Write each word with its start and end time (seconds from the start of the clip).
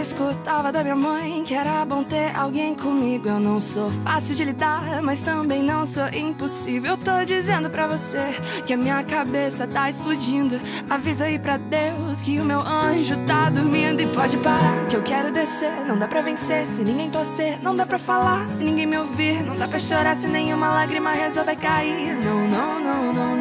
escutava 0.00 0.70
da 0.70 0.82
minha 0.82 0.94
mãe 0.94 1.42
que 1.44 1.54
era 1.54 1.84
bom 1.84 2.04
ter 2.04 2.34
alguém 2.36 2.74
comigo. 2.74 3.28
Eu 3.28 3.40
não 3.40 3.60
sou 3.60 3.90
fácil 4.04 4.34
de 4.34 4.44
lidar, 4.44 5.02
mas 5.02 5.20
também 5.20 5.62
não 5.62 5.84
sou 5.84 6.08
impossível. 6.08 6.92
Eu 6.92 6.96
tô 6.96 7.24
dizendo 7.24 7.68
pra 7.68 7.86
você 7.86 8.18
que 8.66 8.72
a 8.72 8.76
minha 8.76 9.02
cabeça 9.02 9.66
tá 9.66 9.90
explodindo. 9.90 10.60
Avisa 10.88 11.24
aí 11.24 11.38
pra 11.38 11.56
Deus 11.56 12.22
que 12.22 12.38
o 12.40 12.44
meu 12.44 12.60
anjo 12.60 13.16
tá 13.26 13.50
dormindo. 13.50 14.00
E 14.00 14.06
pode 14.06 14.36
parar, 14.38 14.86
que 14.88 14.96
eu 14.96 15.02
quero 15.02 15.32
descer. 15.32 15.72
Não 15.86 15.98
dá 15.98 16.06
pra 16.06 16.20
vencer 16.20 16.66
se 16.66 16.82
ninguém 16.82 17.10
torcer. 17.10 17.58
Não 17.62 17.74
dá 17.74 17.84
pra 17.84 17.98
falar 17.98 18.48
se 18.48 18.62
ninguém 18.62 18.86
me 18.86 18.98
ouvir. 18.98 19.42
Não 19.42 19.56
dá 19.56 19.66
pra 19.66 19.78
chorar 19.78 20.14
se 20.14 20.28
nenhuma 20.28 20.68
lágrima 20.68 21.12
resolver 21.12 21.56
cair. 21.56 22.14
Não, 22.16 22.46
não, 22.48 22.80
não, 22.80 23.12
não. 23.12 23.37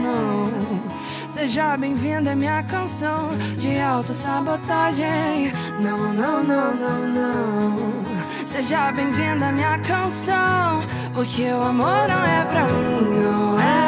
Seja 1.38 1.78
bem-vinda 1.78 2.32
à 2.32 2.36
minha 2.36 2.64
canção 2.64 3.30
de 3.60 3.80
autossabotagem. 3.80 5.54
Não, 5.80 6.12
não, 6.12 6.44
não, 6.44 6.76
não, 6.76 7.08
não. 7.08 8.04
Seja 8.44 8.92
bem-vinda 8.92 9.50
à 9.50 9.52
minha 9.52 9.78
canção. 9.78 10.82
Porque 11.14 11.44
o 11.44 11.62
amor 11.62 12.08
não 12.08 12.24
é 12.26 12.44
pra 12.44 12.64
mim, 12.64 13.22
não 13.22 13.60
é. 13.60 13.87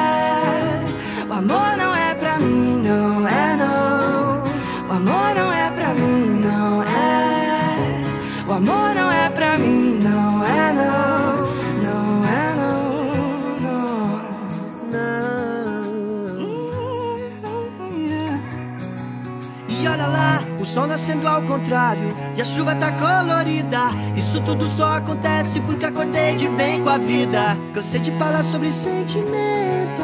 O 20.60 20.66
sol 20.66 20.88
nascendo 20.88 21.28
ao 21.28 21.42
contrário 21.44 22.16
E 22.36 22.42
a 22.42 22.46
chuva 22.46 22.76
tá 22.76 22.92
colorida. 22.92 23.90
Isso 24.16 24.42
tudo 24.42 24.66
só 24.70 24.98
acontece 24.98 25.60
porque 25.62 25.86
acordei 25.86 26.36
de 26.36 26.48
bem 26.50 26.84
com 26.84 26.90
a 26.90 26.98
vida. 26.98 27.58
Cansei 27.74 28.00
de 28.00 28.12
falar 28.12 28.44
sobre 28.44 28.72
sentimento 28.72 30.04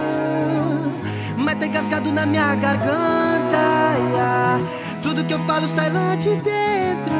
Mas 1.37 1.59
tá 1.59 1.65
engasgado 1.65 2.11
na 2.11 2.25
minha 2.25 2.55
garganta. 2.55 3.15
Tudo 5.01 5.23
que 5.23 5.33
eu 5.33 5.39
falo 5.45 5.67
sai 5.67 5.91
lá 5.91 6.15
de 6.15 6.29
dentro. 6.29 7.15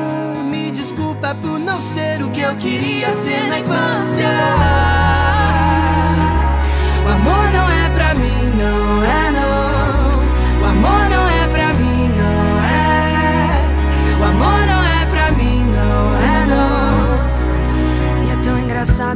Me 0.50 0.72
desculpa 0.72 1.36
por 1.36 1.60
não 1.60 1.82
ser 1.82 2.24
o 2.24 2.30
que 2.32 2.42
eu 2.42 2.56
queria 2.56 3.12
ser 3.12 3.48
na 3.48 3.60
infância 3.60 4.65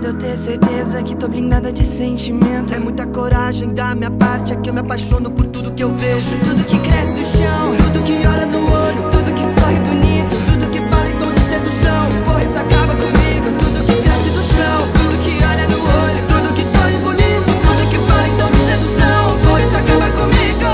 eu 0.09 0.13
ter 0.17 0.35
certeza 0.35 1.03
que 1.03 1.15
tô 1.15 1.27
blindada 1.27 1.71
de 1.71 1.85
sentimento. 1.85 2.73
É 2.73 2.79
muita 2.79 3.05
coragem 3.05 3.73
da 3.73 3.93
minha 3.93 4.09
parte 4.09 4.53
É 4.53 4.55
que 4.55 4.69
eu 4.69 4.73
me 4.73 4.79
apaixono 4.79 5.29
por 5.29 5.45
tudo 5.47 5.71
que 5.71 5.83
eu 5.83 5.93
vejo 5.93 6.38
Tudo 6.43 6.63
que 6.63 6.79
cresce 6.79 7.13
do 7.13 7.25
chão, 7.25 7.75
Tudo 7.77 8.03
que 8.03 8.25
olha 8.25 8.45
no 8.45 8.59
olho 8.59 9.09
tudo 9.11 9.31
que 9.33 9.43
sorri 9.59 9.79
bonito. 9.79 10.35
Tudo 10.45 10.69
que 10.71 10.79
fala 10.89 11.09
em 11.09 11.17
tom 11.19 11.31
de 11.31 11.39
sedução 11.41 12.09
Porra, 12.25 12.43
isso 12.43 12.57
acaba 12.57 12.95
comigo. 12.95 13.47
Tudo 13.59 13.85
que 13.85 14.01
cresce 14.01 14.29
do 14.29 14.43
chão 14.43 14.88
Tudo 14.93 15.17
que 15.23 15.43
olha 15.43 15.67
no 15.67 15.77
olho. 15.77 16.21
Tudo 16.27 16.53
que 16.55 16.63
sorri 16.63 16.97
bonito 16.97 17.45
Tudo 17.45 17.89
que 17.91 17.97
fala 18.09 18.27
em 18.27 18.38
tom 18.38 18.49
de 18.49 18.61
sedução 18.66 19.38
Por 19.47 19.59
isso 19.59 19.77
acaba 19.77 20.09
comigo 20.17 20.69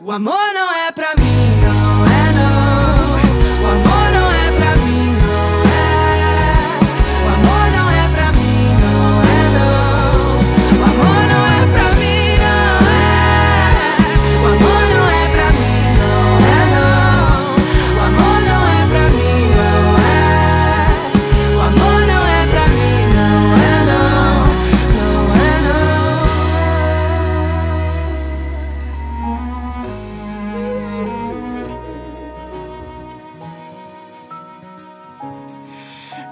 O 0.00 0.12
amor 0.12 0.45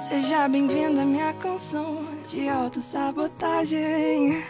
Seja 0.08 0.46
bem-vinda 0.46 1.00
à 1.00 1.04
minha 1.06 1.32
canção 1.32 2.04
de 2.28 2.46
autossabotagem. 2.46 4.44